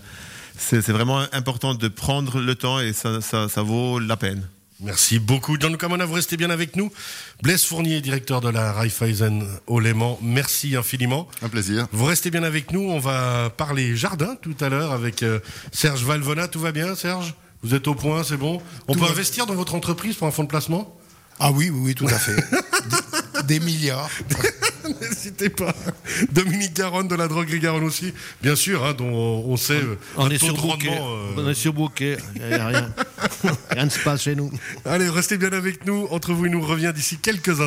c'est 0.57 0.87
vraiment 0.89 1.25
important 1.33 1.73
de 1.75 1.87
prendre 1.89 2.39
le 2.39 2.55
temps 2.55 2.79
et 2.79 2.93
ça 2.93 3.61
vaut 3.61 3.99
la 3.99 4.15
peine. 4.15 4.47
Merci 4.81 5.19
beaucoup. 5.19 5.57
Jean-Luc 5.59 5.81
Amona, 5.83 6.05
vous 6.05 6.13
restez 6.15 6.35
bien 6.35 6.49
avec 6.49 6.75
nous. 6.75 6.91
Blaise 7.41 7.63
Fournier, 7.63 8.01
directeur 8.01 8.41
de 8.41 8.49
la 8.49 8.73
Raiffeisen 8.73 9.47
au 9.67 9.79
Léman, 9.79 10.19
merci 10.21 10.75
infiniment. 10.75 11.27
Un 11.41 11.47
plaisir. 11.49 11.87
Vous 11.93 12.03
restez 12.05 12.29
bien 12.29 12.43
avec 12.43 12.71
nous. 12.73 12.81
On 12.81 12.99
va 12.99 13.49
parler 13.55 13.95
jardin 13.95 14.35
tout 14.41 14.55
à 14.59 14.67
l'heure 14.67 14.91
avec 14.91 15.23
euh, 15.23 15.39
Serge 15.71 16.03
Valvona. 16.03 16.49
Tout 16.49 16.59
va 16.59 16.73
bien, 16.73 16.93
Serge? 16.95 17.35
Vous 17.63 17.73
êtes 17.73 17.87
au 17.87 17.95
point, 17.95 18.23
c'est 18.25 18.37
bon? 18.37 18.61
On 18.89 18.93
Tout 18.93 18.99
peut 18.99 19.05
va- 19.05 19.11
investir 19.11 19.45
dans 19.45 19.55
votre 19.55 19.75
entreprise 19.75 20.15
pour 20.17 20.27
un 20.27 20.31
fonds 20.31 20.43
de 20.43 20.49
placement? 20.49 20.95
Ah 21.39 21.51
oui, 21.51 21.69
oui, 21.69 21.79
oui, 21.81 21.95
tout 21.95 22.05
à 22.07 22.19
fait. 22.19 22.35
Des 23.45 23.59
milliards. 23.61 24.09
N'hésitez 25.01 25.49
pas. 25.49 25.73
Dominique 26.31 26.73
Garonne 26.73 27.07
de 27.07 27.15
la 27.15 27.27
droguerie 27.27 27.59
Garonne 27.59 27.83
aussi, 27.83 28.13
bien 28.41 28.55
sûr, 28.55 28.83
hein, 28.85 28.93
dont 28.93 29.05
on 29.47 29.57
sait 29.57 29.73
euh, 29.73 29.97
On 30.17 30.29
est 30.29 30.37
surbooké. 30.37 30.89
rendement, 30.89 31.15
euh, 31.15 31.33
On 31.37 31.49
est 31.49 31.53
surbooké. 31.53 32.17
Il 32.35 32.41
y 32.49 32.53
a 32.53 32.67
rien. 32.67 32.93
rien 33.71 33.85
ne 33.85 33.89
se 33.89 33.99
passe 33.99 34.23
chez 34.23 34.35
nous. 34.35 34.51
Allez, 34.85 35.09
restez 35.09 35.37
bien 35.37 35.51
avec 35.51 35.85
nous. 35.85 36.07
Entre 36.11 36.33
vous 36.33 36.45
et 36.45 36.49
nous 36.49 36.61
revient 36.61 36.91
d'ici 36.93 37.17
quelques 37.17 37.49
instants. 37.49 37.63